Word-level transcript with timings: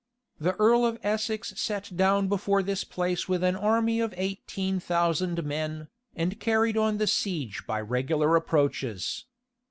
The 0.39 0.55
earl 0.55 0.83
of 0.83 0.97
Essex 1.03 1.53
sat 1.61 1.95
down 1.95 2.27
before 2.27 2.63
this 2.63 2.83
place 2.83 3.29
with 3.29 3.43
an 3.43 3.55
army 3.55 3.99
of 3.99 4.15
eighteen 4.17 4.79
thousand 4.79 5.43
men, 5.43 5.89
and 6.15 6.39
carried 6.39 6.75
on 6.75 6.97
the 6.97 7.05
siege 7.05 7.67
by 7.67 7.81
regular 7.81 8.35
approaches. 8.35 9.25